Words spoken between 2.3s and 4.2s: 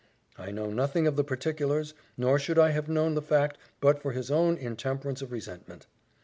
should I have known the fact but for